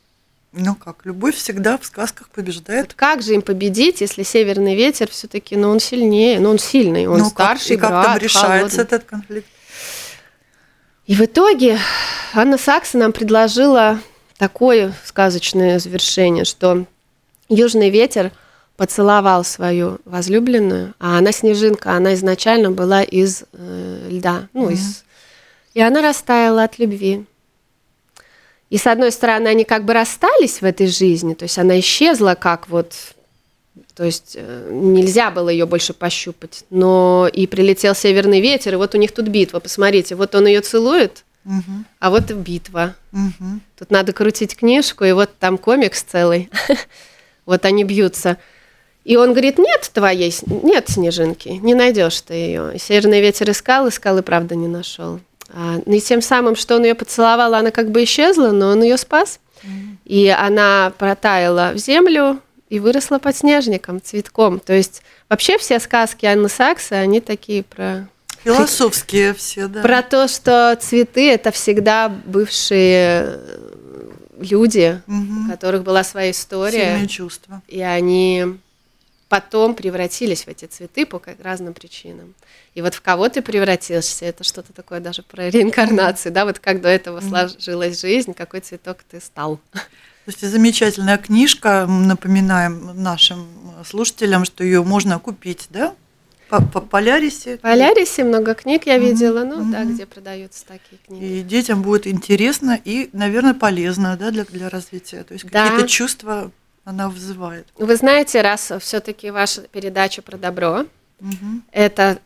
[0.53, 2.87] Ну как, любовь всегда в сказках побеждает.
[2.87, 7.07] Вот как же им победить, если северный ветер все-таки, ну он сильнее, ну он сильный,
[7.07, 8.05] он ну, старший как, и брат.
[8.05, 8.83] как там решается холодный.
[8.83, 9.47] этот конфликт?
[11.07, 11.79] И в итоге
[12.33, 13.99] Анна Сакса нам предложила
[14.37, 16.85] такое сказочное завершение, что
[17.47, 18.31] южный ветер
[18.75, 24.73] поцеловал свою возлюбленную, а она снежинка, она изначально была из э, льда, ну, mm-hmm.
[24.73, 25.03] из...
[25.73, 27.25] И она растаяла от любви.
[28.71, 32.35] И с одной стороны, они как бы расстались в этой жизни, то есть она исчезла
[32.35, 32.95] как вот
[33.93, 36.63] то есть э, нельзя было ее больше пощупать.
[36.69, 39.59] Но и прилетел северный ветер, и вот у них тут битва.
[39.59, 41.83] Посмотрите, вот он ее целует, угу.
[41.99, 42.95] а вот и битва.
[43.11, 43.59] Угу.
[43.77, 46.49] Тут надо крутить книжку, и вот там комикс целый.
[47.45, 48.37] вот они бьются.
[49.03, 52.79] И он говорит, нет твоей, нет снежинки, не найдешь ты ее.
[52.79, 55.19] Северный ветер искал, искал и правда не нашел.
[55.53, 58.83] А, ну и тем самым, что он ее поцеловал, она как бы исчезла, но он
[58.83, 59.39] ее спас.
[59.63, 59.97] Mm-hmm.
[60.05, 62.39] И она протаяла в землю,
[62.71, 64.59] и выросла подснежником, цветком.
[64.59, 68.07] То есть вообще все сказки Анны Сакса, они такие про...
[68.45, 69.81] Философские все, да.
[69.81, 73.71] Про то, что цветы– это всегда бывшие э,
[74.39, 75.45] люди, угу.
[75.45, 76.91] у которых была своя история.
[76.93, 77.61] Сильные чувства.
[77.67, 78.57] И они
[79.31, 82.33] потом превратились в эти цветы по разным причинам.
[82.75, 86.81] И вот в кого ты превратился, это что-то такое даже про реинкарнацию, да, вот как
[86.81, 89.61] до этого сложилась жизнь, какой цветок ты стал.
[89.71, 93.47] То есть замечательная книжка, напоминаем нашим
[93.85, 95.95] слушателям, что ее можно купить, да?
[96.49, 97.55] По, по Полярисе.
[97.55, 99.71] Полярисе много книг я видела, ну mm-hmm.
[99.71, 101.37] да, где продаются такие книги.
[101.37, 105.23] И детям будет интересно и, наверное, полезно, да, для, для развития.
[105.23, 105.69] То есть да.
[105.69, 106.51] какие-то чувства
[106.83, 107.67] она вызывает.
[107.77, 110.85] Вы знаете, раз все-таки ваша передача про добро,
[111.19, 111.61] mm-hmm.
[111.71, 112.19] это,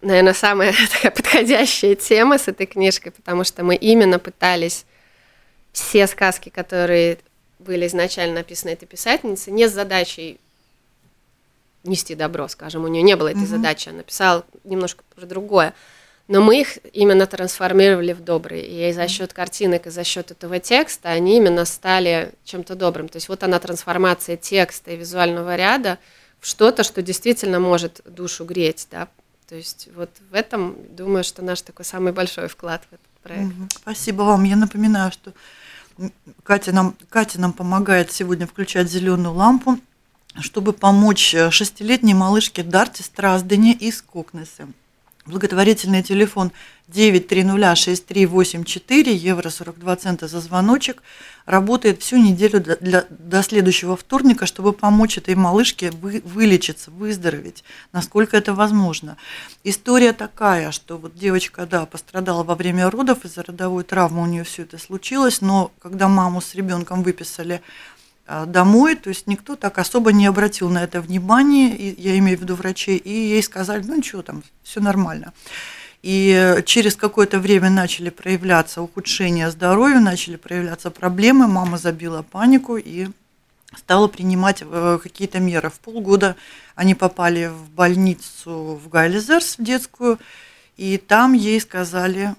[0.00, 4.84] наверное, самая такая подходящая тема с этой книжкой, потому что мы именно пытались
[5.72, 7.18] все сказки, которые
[7.58, 10.38] были изначально написаны этой писательницей, не с задачей
[11.84, 13.46] нести добро, скажем, у нее не было этой угу.
[13.46, 15.74] задачи, она писала немножко про другое.
[16.28, 18.90] Но мы их именно трансформировали в добрые.
[18.90, 23.08] И за счет картинок и за счет этого текста они именно стали чем-то добрым.
[23.08, 25.98] То есть вот она трансформация текста и визуального ряда
[26.40, 28.88] в что-то, что действительно может душу греть.
[28.90, 29.08] Да?
[29.48, 33.72] То есть вот в этом, думаю, что наш такой самый большой вклад в этот проект.
[33.76, 34.42] Спасибо вам.
[34.42, 35.32] Я напоминаю, что
[36.42, 39.78] Катя нам, Катя нам помогает сегодня включать зеленую лампу,
[40.40, 44.68] чтобы помочь э, шестилетней малышке Дарте Страздане из Кокнеса.
[45.26, 46.52] Благотворительный телефон
[46.88, 51.02] 9306384, евро 42 цента за звоночек.
[51.46, 57.64] Работает всю неделю для, для, до следующего вторника, чтобы помочь этой малышке вы, вылечиться, выздороветь,
[57.92, 59.16] насколько это возможно.
[59.64, 64.44] История такая, что вот девочка, да, пострадала во время родов, из-за родовой травмы у нее
[64.44, 67.62] все это случилось, но когда маму с ребенком выписали
[68.46, 72.54] домой, то есть никто так особо не обратил на это внимание, я имею в виду
[72.54, 75.32] врачей, и ей сказали, ну ничего, там все нормально.
[76.02, 83.08] И через какое-то время начали проявляться ухудшения здоровья, начали проявляться проблемы, мама забила панику и
[83.76, 85.70] стала принимать э, какие-то меры.
[85.70, 86.36] В полгода
[86.74, 90.18] они попали в больницу в Гайлизерс, в детскую,
[90.76, 92.34] и там ей сказали,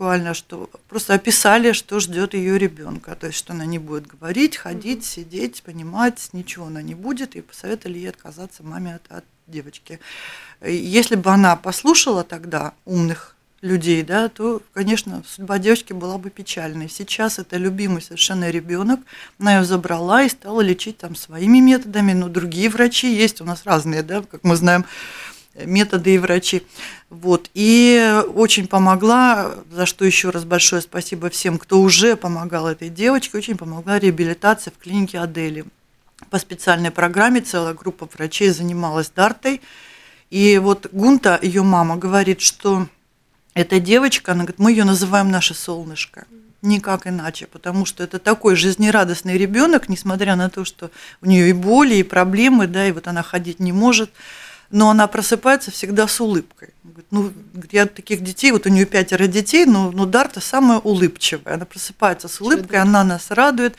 [0.00, 3.14] буквально, что просто описали, что ждет ее ребенка.
[3.14, 7.42] То есть, что она не будет говорить, ходить, сидеть, понимать, ничего она не будет, и
[7.42, 10.00] посоветовали ей отказаться маме от, от девочки.
[10.64, 16.88] Если бы она послушала тогда умных людей, да, то, конечно, судьба девочки была бы печальной.
[16.88, 19.00] Сейчас это любимый совершенно ребенок,
[19.38, 23.66] она ее забрала и стала лечить там своими методами, но другие врачи есть у нас
[23.66, 24.86] разные, да, как мы знаем,
[25.54, 26.62] методы и врачи.
[27.08, 27.50] Вот.
[27.54, 33.36] И очень помогла, за что еще раз большое спасибо всем, кто уже помогал этой девочке,
[33.36, 35.64] очень помогла реабилитация в клинике Адели.
[36.28, 39.60] По специальной программе целая группа врачей занималась Дартой.
[40.30, 42.86] И вот Гунта, ее мама, говорит, что
[43.54, 46.26] эта девочка, она говорит, мы ее называем наше солнышко.
[46.62, 50.90] Никак иначе, потому что это такой жизнерадостный ребенок, несмотря на то, что
[51.22, 54.10] у нее и боли, и проблемы, да, и вот она ходить не может
[54.70, 56.70] но она просыпается всегда с улыбкой.
[57.10, 57.32] Ну,
[57.72, 61.54] я таких детей, вот у нее пятеро детей, но, но Дарта самая улыбчивая.
[61.54, 62.82] Она просыпается с улыбкой, Чудо.
[62.82, 63.76] она нас радует.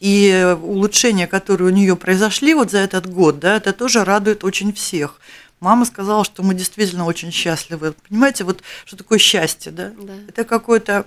[0.00, 4.72] И улучшения, которые у нее произошли вот за этот год, да, это тоже радует очень
[4.74, 5.18] всех.
[5.60, 7.94] Мама сказала, что мы действительно очень счастливы.
[8.06, 9.92] Понимаете, вот что такое счастье, да?
[9.98, 10.12] да.
[10.28, 11.06] Это какое-то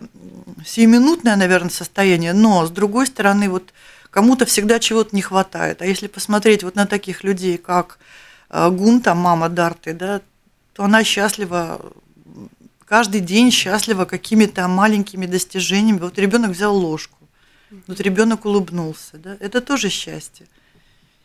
[0.66, 3.72] сиюминутное, наверное, состояние, но с другой стороны, вот
[4.10, 5.84] кому-то всегда чего-то не хватает.
[5.84, 8.00] А если посмотреть вот на таких людей, как
[8.50, 10.22] Э, Гунта, мама Дарты, да,
[10.74, 11.82] то она счастлива
[12.86, 16.00] каждый день счастлива какими-то маленькими достижениями.
[16.00, 17.18] Вот ребенок взял ложку,
[17.86, 20.48] вот ребенок улыбнулся, да, это тоже счастье.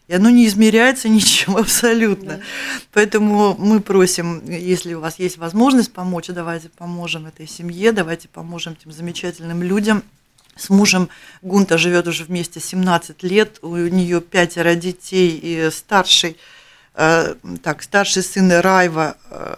[0.08, 2.36] И оно не измеряется ничем абсолютно.
[2.36, 2.40] Да.
[2.92, 8.72] Поэтому мы просим, если у вас есть возможность помочь, давайте поможем этой семье, давайте поможем
[8.74, 10.02] этим замечательным людям
[10.56, 11.08] С мужем
[11.40, 16.36] Гунта живет уже вместе 17 лет, у нее пятеро детей, и старший,
[17.62, 19.56] так, старший сын Райва, э,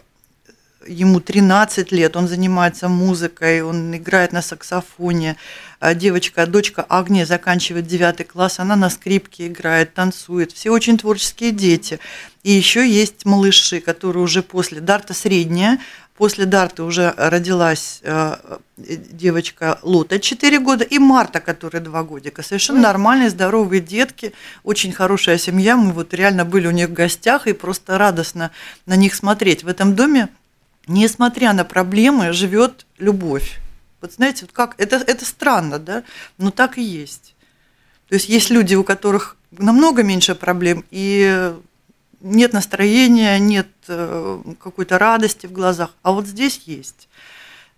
[0.86, 5.36] ему 13 лет, он занимается музыкой, он играет на саксофоне.
[5.80, 10.52] А девочка, дочка Агния заканчивает 9 класс, она на скрипке играет, танцует.
[10.52, 11.98] Все очень творческие дети.
[12.42, 15.78] И еще есть малыши, которые уже после, Дарта средняя,
[16.16, 18.36] После Дарты уже родилась э,
[18.76, 22.44] девочка Лота 4 года и Марта, которая 2 годика.
[22.44, 25.76] Совершенно нормальные, здоровые детки, очень хорошая семья.
[25.76, 28.52] Мы вот реально были у них в гостях и просто радостно
[28.86, 29.64] на них смотреть.
[29.64, 30.28] В этом доме,
[30.86, 33.60] несмотря на проблемы, живет любовь.
[34.00, 36.04] Вот знаете, вот как это, это странно, да,
[36.38, 37.34] но так и есть.
[38.08, 41.54] То есть есть люди, у которых намного меньше проблем, и
[42.20, 47.08] нет настроения, нет э, какой-то радости в глазах, а вот здесь есть.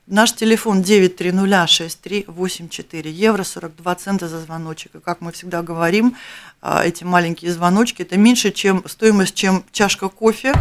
[0.06, 4.94] Наш телефон 9306384 евро, 42 цента за звоночек.
[4.94, 6.16] И как мы всегда говорим,
[6.62, 10.54] а, эти маленькие звоночки– это меньше, чем стоимость, чем чашка кофе.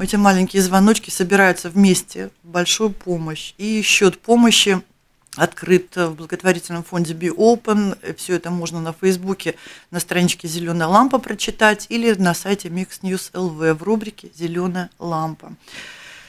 [0.00, 3.52] Эти маленькие звоночки собираются вместе в большую помощь.
[3.58, 4.80] И счет помощи
[5.36, 7.98] открыт в благотворительном фонде Be Open.
[8.16, 9.54] Все это можно на Фейсбуке
[9.90, 15.52] на страничке «Зеленая лампа» прочитать или на сайте Mix News LV в рубрике «Зеленая лампа».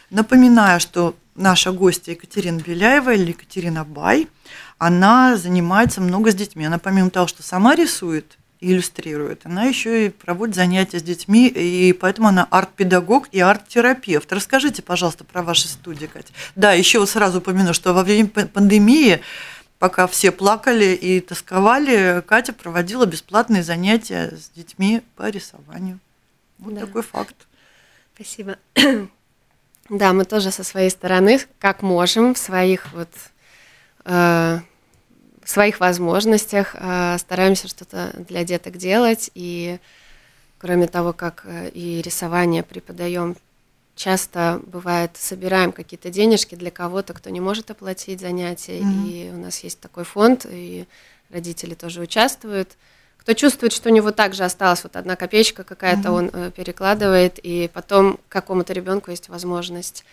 [0.10, 4.28] Напоминаю, что наша гостья Екатерина Беляева или Екатерина Бай,
[4.78, 6.66] она занимается много с детьми.
[6.66, 9.42] Она помимо того, что сама рисует, иллюстрирует.
[9.46, 14.32] Она еще и проводит занятия с детьми, и поэтому она арт-педагог и арт-терапевт.
[14.32, 16.34] Расскажите, пожалуйста, про ваши студии, Катя.
[16.56, 19.22] Да, еще вот сразу упомяну, что во время пандемии,
[19.80, 26.00] пока все плакали и тосковали, Катя проводила бесплатные занятия с детьми по рисованию.
[26.60, 26.82] Вот да.
[26.82, 27.36] такой факт.
[28.16, 28.58] Спасибо.
[29.90, 33.10] Да, мы тоже со своей стороны, как можем, в своих вот
[34.06, 34.60] э,
[35.50, 39.30] своих возможностях э, стараемся что-то для деток делать.
[39.36, 39.80] И
[40.58, 43.36] кроме того, как э, и рисование преподаем,
[43.96, 48.80] часто бывает, собираем какие-то денежки для кого-то, кто не может оплатить занятия.
[48.80, 49.08] Mm-hmm.
[49.08, 50.88] И у нас есть такой фонд, и
[51.30, 52.70] родители тоже участвуют.
[53.18, 56.18] Кто чувствует, что у него также осталась вот одна копеечка какая-то, mm-hmm.
[56.18, 60.04] он э, перекладывает, и потом какому-то ребенку есть возможность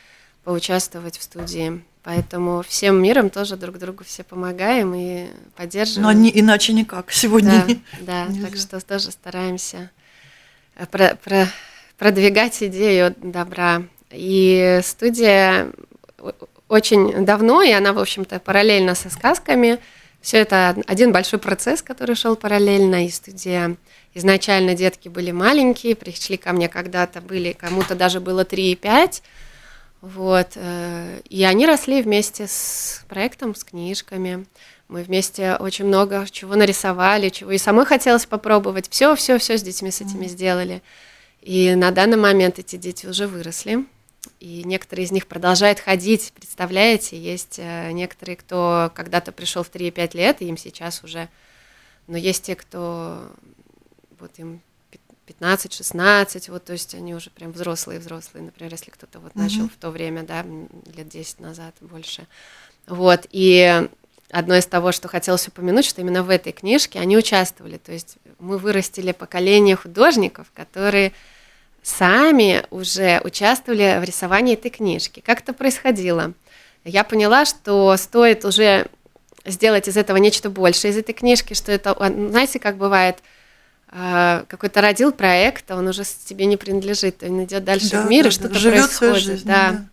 [0.44, 1.82] поучаствовать в студии.
[2.02, 6.02] Поэтому всем миром тоже друг другу все помогаем и поддерживаем.
[6.02, 7.66] Но не, иначе никак сегодня.
[8.00, 9.90] Да, да так что тоже стараемся
[10.76, 11.46] э, про, про,
[11.98, 13.82] продвигать идею добра.
[14.10, 15.72] И студия
[16.68, 19.78] очень давно, и она, в общем-то, параллельно со сказками.
[20.22, 23.76] Все это один большой процесс, который шел параллельно, и студия
[24.14, 29.22] изначально детки были маленькие, пришли ко мне когда-то, были, кому-то даже было 3 и 5,
[30.00, 30.52] вот.
[30.54, 34.46] Э, и они росли вместе с проектом, с книжками.
[34.88, 38.88] Мы вместе очень много чего нарисовали, чего и самой хотелось попробовать.
[38.88, 40.82] Все, все, все с детьми с этими сделали.
[41.42, 43.84] И на данный момент эти дети уже выросли.
[44.38, 50.16] И некоторые из них продолжают ходить, представляете, есть э, некоторые, кто когда-то пришел в 3-5
[50.16, 51.28] лет, и им сейчас уже,
[52.06, 53.30] но есть те, кто
[54.18, 54.60] вот им
[55.30, 59.42] 15-16, вот, то есть они уже прям взрослые-взрослые, например, если кто-то вот mm-hmm.
[59.42, 60.44] начал в то время, да,
[60.94, 62.26] лет 10 назад больше.
[62.86, 63.88] Вот, и
[64.30, 68.16] одно из того, что хотелось упомянуть, что именно в этой книжке они участвовали, то есть
[68.38, 71.12] мы вырастили поколение художников, которые
[71.82, 75.20] сами уже участвовали в рисовании этой книжки.
[75.20, 76.32] Как это происходило?
[76.84, 78.88] Я поняла, что стоит уже
[79.44, 83.38] сделать из этого нечто большее, из этой книжки, что это, знаете, как бывает– а,
[83.90, 88.24] какой-то родил проект, а он уже тебе не принадлежит, он идет дальше да, в мир,
[88.24, 89.22] да, и что-то да, происходит.
[89.22, 89.70] Жизнь, да.
[89.70, 89.84] да.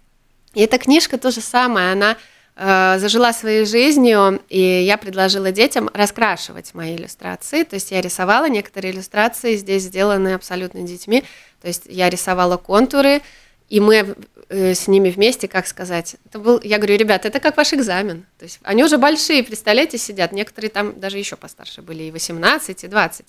[0.54, 2.18] И эта книжка то же самое, она
[2.56, 8.48] э, зажила своей жизнью, и я предложила детям раскрашивать мои иллюстрации, то есть я рисовала
[8.48, 11.24] некоторые иллюстрации, здесь сделаны абсолютно детьми,
[11.62, 13.22] то есть я рисовала контуры,
[13.70, 14.16] и мы
[14.50, 18.26] э, с ними вместе, как сказать, это был, я говорю, ребят, это как ваш экзамен.
[18.38, 22.84] То есть они уже большие, представляете, сидят, некоторые там даже еще постарше были, и 18,
[22.84, 23.26] и 20.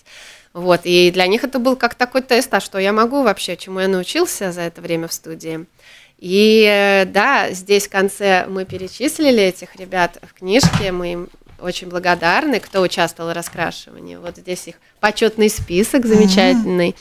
[0.53, 3.81] Вот, и для них это был как такой тест, а что я могу вообще, чему
[3.81, 5.67] я научился за это время в студии.
[6.19, 11.29] И э, да, здесь в конце мы перечислили этих ребят в книжке, мы им
[11.61, 14.17] очень благодарны, кто участвовал в раскрашивании.
[14.17, 16.95] Вот здесь их почетный список замечательный, mm-hmm.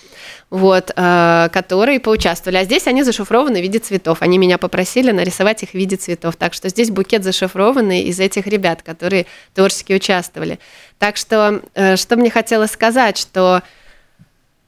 [0.50, 2.58] вот, э, которые поучаствовали.
[2.58, 4.22] А здесь они зашифрованы в виде цветов.
[4.22, 6.36] Они меня попросили нарисовать их в виде цветов.
[6.36, 10.60] Так что здесь букет зашифрованный из этих ребят, которые творчески участвовали.
[10.98, 13.62] Так что, э, что мне хотелось сказать, что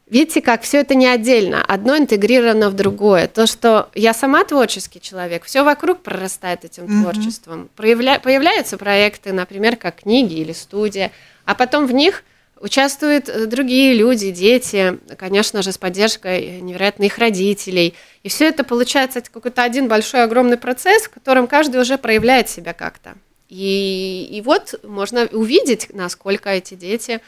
[0.10, 3.28] Видите, как все это не отдельно, одно интегрировано в другое.
[3.28, 7.02] То, что я сама творческий человек, все вокруг прорастает этим mm-hmm.
[7.04, 7.70] творчеством.
[7.76, 8.20] Проявля...
[8.20, 11.12] Появляются проекты, например, как книги или студия,
[11.46, 12.24] а потом в них
[12.60, 17.94] участвуют э, другие люди, дети, конечно же, с поддержкой невероятно их родителей.
[18.24, 22.74] И все это получается какой-то один большой огромный процесс, в котором каждый уже проявляет себя
[22.74, 23.14] как-то.
[23.48, 27.22] И, и вот можно увидеть, насколько эти дети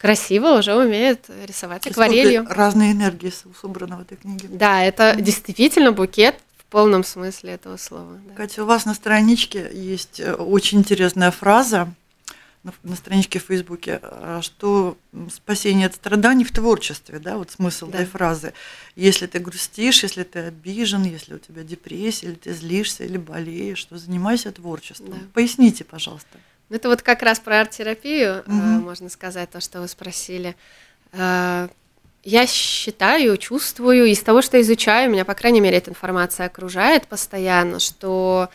[0.00, 2.46] красиво уже умеют рисовать акварелью.
[2.48, 4.48] Разные энергии собраны в этой книге.
[4.48, 5.20] Да, это mm-hmm.
[5.20, 8.18] действительно букет в полном смысле этого слова.
[8.28, 8.34] Да.
[8.34, 11.92] Катя, у вас на страничке есть э, очень интересная фраза
[12.62, 14.96] на, на страничке в Фейсбуке, а, что
[15.32, 17.98] спасение от страданий в творчестве, да, вот смысл да.
[17.98, 18.52] этой фразы.
[18.96, 23.84] Если ты грустишь, если ты обижен, если у тебя депрессия, или ты злишься, или болеешь,
[23.84, 25.10] то занимайся творчеством.
[25.10, 25.26] Да.
[25.34, 26.38] Поясните, пожалуйста.
[26.70, 28.54] Ну, это вот как раз про арт-терапию, угу.
[28.54, 30.54] можно сказать, то, что вы спросили.
[31.12, 31.68] Э,
[32.22, 37.80] я считаю, чувствую, из того, что изучаю, меня, по крайней мере, эта информация окружает постоянно,
[37.80, 38.48] что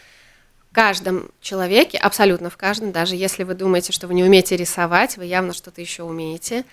[0.72, 5.18] в каждом человеке, абсолютно в каждом, даже если вы думаете, что вы не умеете рисовать,
[5.18, 6.64] вы явно что-то еще умеете,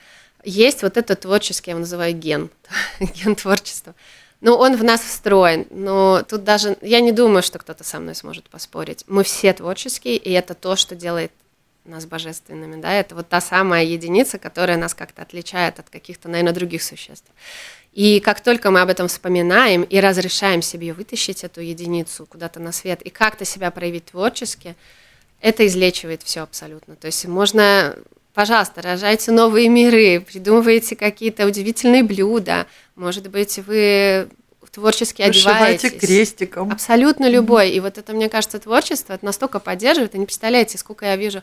[0.45, 2.51] есть вот этот творческий, я его называю ген,
[3.01, 3.95] ген творчества.
[4.43, 8.17] Ну, он в нас встроен, но тут даже, я не думаю, что кто-то со мной
[8.17, 9.05] сможет поспорить.
[9.07, 11.31] Мы все творческие, и это то, что делает
[11.85, 16.53] нас божественными, да, это вот та самая единица, которая нас как-то отличает от каких-то, наверное,
[16.53, 17.31] других существ.
[17.93, 22.73] И как только мы об этом вспоминаем и разрешаем себе вытащить эту единицу куда-то на
[22.73, 24.75] свет и как-то себя проявить творчески,
[25.41, 26.97] это излечивает все абсолютно.
[26.97, 27.97] То есть можно
[28.35, 32.67] Пожалуйста, рожайте новые миры, придумывайте какие-то удивительные блюда.
[32.97, 34.29] Может быть, вы
[34.71, 36.01] творчески Вышивайте одеваетесь.
[36.01, 36.71] крестиком.
[36.73, 37.71] Абсолютно любой.
[37.71, 40.15] И вот это, мне кажется, творчество это настолько поддерживает.
[40.15, 41.43] Вы не представляете, сколько я вижу.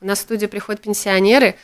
[0.00, 1.56] У нас в студию приходят пенсионеры,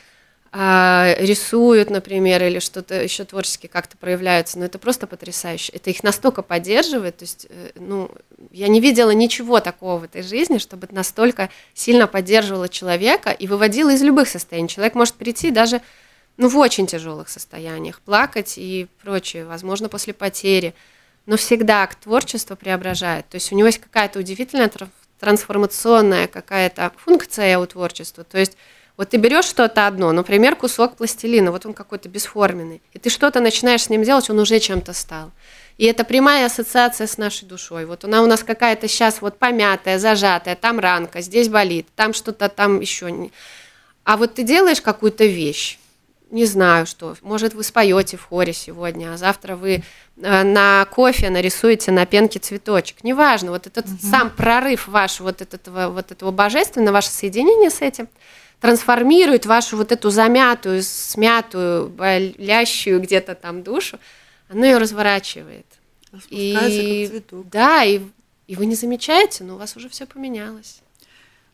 [0.56, 5.72] рисуют, например, или что-то еще творчески как-то проявляются, но это просто потрясающе.
[5.72, 8.10] Это их настолько поддерживает, то есть, э, ну,
[8.52, 13.90] я не видела ничего такого в этой жизни, чтобы настолько сильно поддерживала человека и выводила
[13.90, 14.68] из любых состояний.
[14.68, 15.82] Человек может прийти даже,
[16.38, 20.74] ну, в очень тяжелых состояниях, плакать и прочее, возможно, после потери,
[21.26, 23.28] но всегда акт творчества преображает.
[23.28, 24.70] То есть у него есть какая-то удивительная
[25.20, 28.56] трансформационная какая-то функция у творчества, то есть
[28.96, 33.40] вот ты берешь что-то одно, например, кусок пластилина, вот он какой-то бесформенный, и ты что-то
[33.40, 35.32] начинаешь с ним делать, он уже чем-то стал.
[35.76, 37.84] И это прямая ассоциация с нашей душой.
[37.84, 42.48] Вот она у нас какая-то сейчас вот помятая, зажатая, там ранка, здесь болит, там что-то
[42.48, 43.30] там еще.
[44.04, 45.78] А вот ты делаешь какую-то вещь,
[46.30, 49.82] не знаю что, может вы споете в хоре сегодня, а завтра вы
[50.16, 53.98] э, на кофе нарисуете на пенке цветочек, неважно, вот этот угу.
[54.00, 58.08] сам прорыв ваш вот этого, вот этого божественного, ваше соединение с этим–
[58.60, 63.98] трансформирует вашу вот эту замятую, смятую, болящую где-то там душу,
[64.48, 65.66] оно ее разворачивает.
[66.30, 67.48] И, как цветок.
[67.50, 68.00] Да, и,
[68.46, 70.80] и вы не замечаете, но у вас уже все поменялось.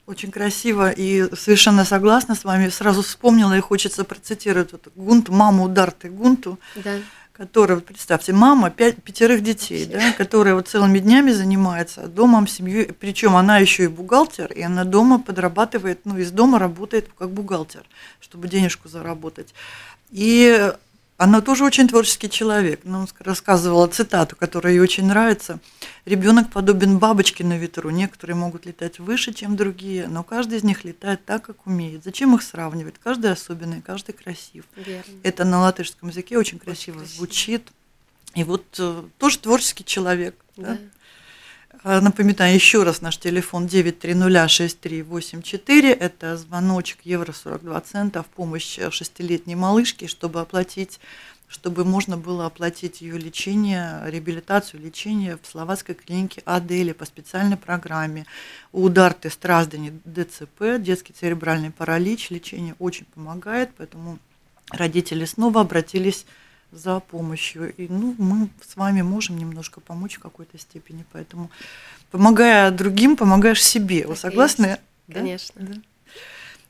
[0.07, 2.69] Очень красиво и совершенно согласна с вами.
[2.69, 6.59] Сразу вспомнила и хочется процитировать вот Гунту, маму Дарты Гунту.
[6.77, 6.99] Да
[7.33, 12.93] которая, вот представьте, мама пять, пятерых детей, да, которая вот целыми днями занимается домом, семьей,
[12.93, 17.85] причем она еще и бухгалтер, и она дома подрабатывает, ну, из дома работает как бухгалтер,
[18.21, 19.55] чтобы денежку заработать.
[20.11, 20.73] И
[21.19, 22.81] она тоже очень творческий человек.
[22.85, 25.61] Она рассказывала цитату, которая ей очень нравится.
[26.05, 27.91] Ребенок подобен бабочке на ветру.
[27.91, 32.03] Некоторые могут летать выше, чем другие, но каждый из них летает так, как умеет.
[32.03, 32.97] Зачем их сравнивать?
[33.03, 34.65] Каждый особенный, каждый красив.
[34.75, 35.13] Верно.
[35.23, 37.17] Это на латышском языке очень красиво, очень красиво.
[37.19, 37.69] звучит.
[38.35, 40.35] И вот э, тоже творческий человек.
[40.57, 40.75] Да.
[40.75, 40.79] Да?
[41.85, 45.93] А, напоминаю еще раз наш телефон 9306384.
[45.93, 51.01] Это звоночек евро 42 цента в помощь шестилетней малышке, чтобы оплатить
[51.49, 58.25] чтобы можно было оплатить ее лечение, реабилитацию, лечение в словацкой клинике Адели по специальной программе.
[58.73, 64.19] У Дарты Страздани ДЦП, детский церебральный паралич, лечение очень помогает, поэтому
[64.71, 66.25] родители снова обратились
[66.73, 67.75] за помощью.
[67.77, 71.05] И ну, мы с вами можем немножко помочь в какой-то степени.
[71.13, 71.51] Поэтому,
[72.11, 74.07] помогая другим, помогаешь себе.
[74.07, 74.79] Вы согласны?
[75.13, 75.61] Конечно.
[75.61, 75.75] Да?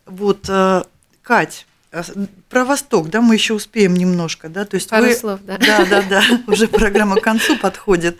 [0.06, 0.82] Вот, э,
[1.22, 2.02] Кать, э,
[2.48, 5.58] про Восток, да, мы еще успеем немножко, да, то есть Пару вы, слов, да.
[5.58, 8.18] Да, да, да, уже программа к концу подходит.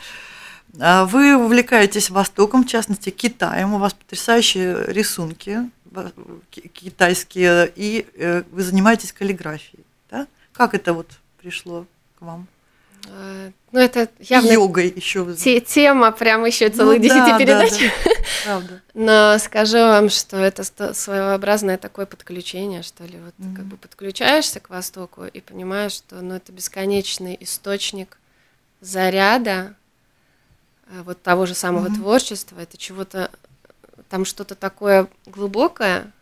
[0.79, 5.69] А вы увлекаетесь Востоком, в частности Китаем, у вас потрясающие рисунки
[6.51, 10.27] китайские, и э, вы занимаетесь каллиграфией, да?
[10.53, 11.09] Как это вот
[11.43, 11.87] пришло
[12.19, 12.47] к вам?
[13.09, 14.53] Э, ну, это явно...
[14.53, 15.35] Йогой еще.
[15.35, 17.73] Те, тема прям еще целых ну, 10 да, передач.
[17.73, 18.11] Да, да.
[18.45, 18.83] Правда.
[18.95, 20.63] Но скажу вам, что это
[20.95, 23.19] своеобразное такое подключение, что ли.
[23.19, 23.57] Вот mm-hmm.
[23.57, 28.19] как бы подключаешься к Востоку и понимаешь, что ну, это бесконечный источник
[28.81, 29.75] заряда
[30.87, 31.97] э, вот того же самого mm-hmm.
[31.97, 32.61] творчества.
[32.61, 33.31] Это чего-то,
[34.09, 36.13] там что-то такое глубокое.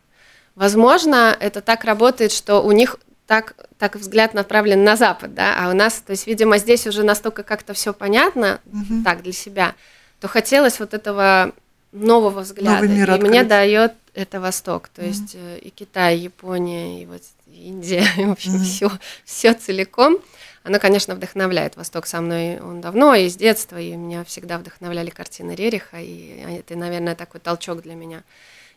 [0.55, 5.69] Возможно, это так работает, что у них так, так взгляд направлен на Запад, да, а
[5.69, 9.03] у нас, то есть, видимо, здесь уже настолько как-то все понятно, mm-hmm.
[9.03, 9.75] так, для себя,
[10.19, 11.53] то хотелось вот этого
[11.91, 12.83] нового взгляда.
[12.83, 15.07] Новый мир и мне дает это Восток, то mm-hmm.
[15.07, 18.63] есть э, и Китай, и Япония, и вот Индия, и, в общем, mm-hmm.
[18.63, 18.91] все,
[19.25, 20.17] все целиком.
[20.63, 21.75] Оно, конечно, вдохновляет.
[21.75, 26.39] Восток со мной он давно, и с детства, и меня всегда вдохновляли картины Рериха, и
[26.59, 28.23] это, наверное, такой толчок для меня.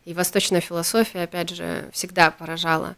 [0.05, 2.97] И восточная философия, опять же, всегда поражала.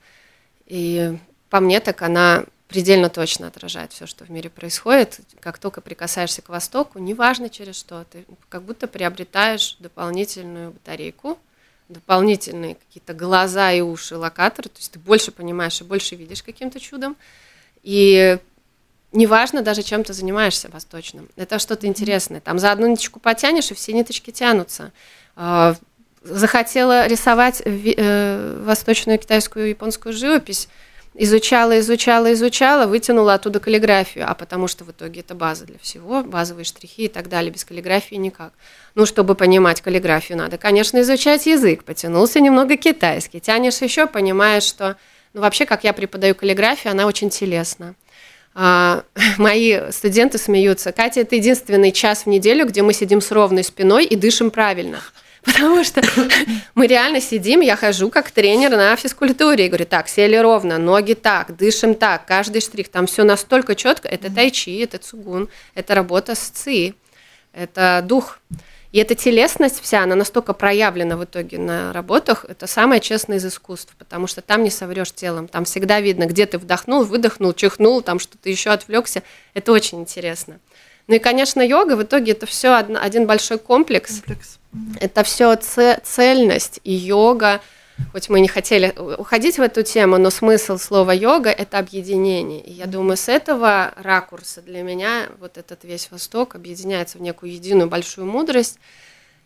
[0.66, 1.16] И
[1.50, 5.20] по мне, так она предельно точно отражает все, что в мире происходит.
[5.40, 11.38] Как только прикасаешься к Востоку, неважно через что, ты как будто приобретаешь дополнительную батарейку,
[11.88, 16.80] дополнительные какие-то глаза и уши локаторы, то есть ты больше понимаешь и больше видишь каким-то
[16.80, 17.16] чудом.
[17.84, 18.38] И
[19.12, 21.28] неважно даже, чем ты занимаешься восточным.
[21.36, 22.40] Это что-то интересное.
[22.40, 24.92] Там за одну ниточку потянешь, и все ниточки тянутся.
[25.36, 25.76] А,
[26.22, 30.68] захотела рисовать э, восточную китайскую и японскую живопись,
[31.18, 36.22] изучала, изучала, изучала, вытянула оттуда каллиграфию, а потому что в итоге это база для всего,
[36.22, 38.52] базовые штрихи и так далее, без каллиграфии никак.
[38.94, 44.96] Ну, чтобы понимать каллиграфию, надо, конечно, изучать язык, потянулся немного китайский, тянешь еще, понимаешь, что,
[45.32, 47.94] ну, вообще, как я преподаю каллиграфию, она очень телесна.
[48.54, 49.04] А,
[49.38, 54.04] мои студенты смеются, Катя, это единственный час в неделю, где мы сидим с ровной спиной
[54.04, 55.00] и дышим правильно.
[55.46, 56.02] Потому что
[56.74, 61.14] мы реально сидим, я хожу как тренер на физкультуре и говорю, так, сели ровно, ноги
[61.14, 66.34] так, дышим так, каждый штрих, там все настолько четко, это тайчи, это цугун, это работа
[66.34, 66.94] с ци,
[67.52, 68.40] это дух.
[68.92, 73.46] И эта телесность вся, она настолько проявлена в итоге на работах, это самое честное из
[73.46, 78.02] искусств, потому что там не соврешь телом, там всегда видно, где ты вдохнул, выдохнул, чихнул,
[78.02, 79.22] там что-то еще отвлекся,
[79.54, 80.58] это очень интересно.
[81.08, 84.16] Ну и, конечно, йога в итоге это все один большой комплекс.
[84.16, 84.58] комплекс.
[85.00, 87.60] Это все цельность и йога.
[88.12, 92.60] Хоть мы не хотели уходить в эту тему, но смысл слова йога– это объединение.
[92.60, 97.52] И я думаю, с этого ракурса для меня вот этот весь Восток объединяется в некую
[97.52, 98.78] единую большую мудрость.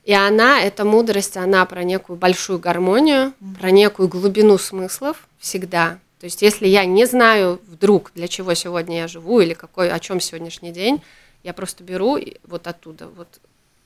[0.05, 5.99] И она, эта мудрость, она про некую большую гармонию, про некую глубину смыслов всегда.
[6.19, 9.99] То есть если я не знаю вдруг, для чего сегодня я живу или какой, о
[10.01, 11.03] чем сегодняшний день,
[11.43, 13.41] я просто беру вот оттуда, вот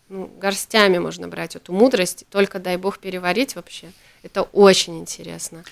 [0.09, 3.93] ну, горстями можно брать эту мудрость, только дай бог переварить вообще.
[4.23, 5.65] Это очень интересно.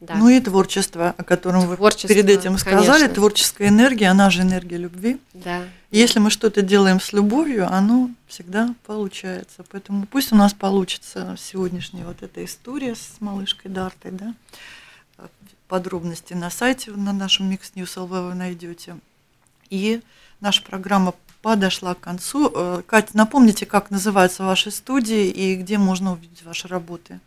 [0.00, 0.14] Да.
[0.16, 3.14] Ну и творчество, о котором творчество, вы перед этим сказали, конечно.
[3.14, 5.18] творческая энергия, она же энергия любви.
[5.32, 5.62] Да.
[5.90, 9.64] Если мы что-то делаем с любовью, оно всегда получается.
[9.70, 14.34] Поэтому пусть у нас получится сегодняшняя вот эта история с малышкой Дартой, да.
[15.66, 18.98] Подробности на сайте на нашем Mix News LV вы найдете.
[19.70, 20.02] И
[20.40, 21.14] наша программа
[21.46, 22.50] подошла к концу.
[22.52, 27.20] Э, Катя, напомните, как называются ваши студии и где можно увидеть ваши работы?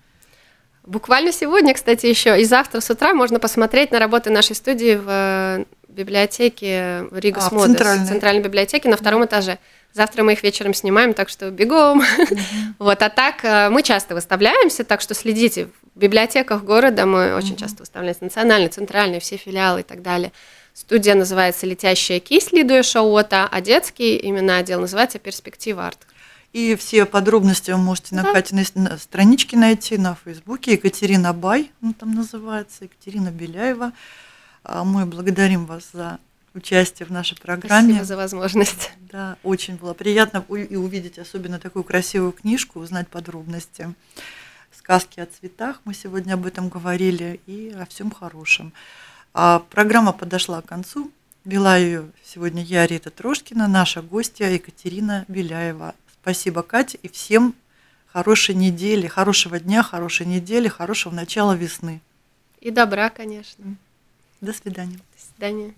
[0.86, 5.06] Буквально сегодня, кстати, еще и завтра с утра можно посмотреть на работы нашей студии в
[5.08, 8.08] э, библиотеке Рига а, Модес, центральной.
[8.08, 9.58] центральной библиотеке на втором этаже.
[9.94, 12.04] Завтра мы их вечером снимаем, так что бегом.
[12.78, 15.70] вот, а так э, мы часто выставляемся, так что следите.
[15.96, 20.34] В библиотеках города мы очень часто выставляемся, национальные, центральные, все филиалы и так далее.
[20.74, 26.08] Студия называется «Летящая кисть» Лидуя Шаота, а детский именно отдел называется «Перспектива арт».
[26.54, 28.34] И все подробности вы можете на да.
[28.34, 30.74] Катиной страничке найти на Фейсбуке.
[30.74, 33.92] Екатерина Бай, ну, там называется, Екатерина Беляева.
[34.64, 36.18] А мы благодарим вас за
[36.56, 37.90] участие в нашей программе.
[37.90, 38.92] Спасибо за возможность.
[39.12, 43.94] Да, очень было приятно и увидеть особенно такую красивую книжку, узнать подробности.
[44.76, 48.74] Сказки о цветах, мы сегодня об этом говорили, и о всем хорошем.
[49.34, 51.12] А программа подошла к концу.
[51.46, 55.96] Вела ее сегодня я, Рита Трошкина, наша гостья Екатерина Беляева.
[56.22, 57.56] Спасибо, Катя, и всем
[58.08, 62.02] хорошей недели, хорошего дня, хорошей недели, хорошего начала весны.
[62.60, 63.78] И добра, конечно.
[64.42, 64.98] До свидания.
[64.98, 65.74] До свидания.